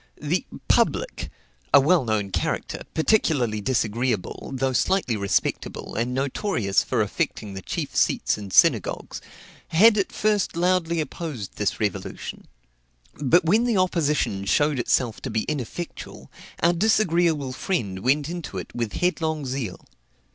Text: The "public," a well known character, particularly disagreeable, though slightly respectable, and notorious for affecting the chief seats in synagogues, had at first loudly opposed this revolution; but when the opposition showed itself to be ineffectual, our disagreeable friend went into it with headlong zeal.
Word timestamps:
The 0.19 0.47
"public," 0.67 1.29
a 1.71 1.79
well 1.79 2.03
known 2.03 2.31
character, 2.31 2.81
particularly 2.95 3.61
disagreeable, 3.61 4.49
though 4.51 4.73
slightly 4.73 5.15
respectable, 5.15 5.93
and 5.93 6.11
notorious 6.11 6.81
for 6.83 7.03
affecting 7.03 7.53
the 7.53 7.61
chief 7.61 7.95
seats 7.95 8.35
in 8.35 8.49
synagogues, 8.49 9.21
had 9.67 9.99
at 9.99 10.11
first 10.11 10.55
loudly 10.57 11.01
opposed 11.01 11.57
this 11.57 11.79
revolution; 11.79 12.47
but 13.17 13.45
when 13.45 13.65
the 13.65 13.77
opposition 13.77 14.43
showed 14.45 14.79
itself 14.79 15.21
to 15.21 15.29
be 15.29 15.43
ineffectual, 15.43 16.31
our 16.63 16.73
disagreeable 16.73 17.53
friend 17.53 17.99
went 17.99 18.27
into 18.27 18.57
it 18.57 18.73
with 18.73 18.93
headlong 18.93 19.45
zeal. 19.45 19.85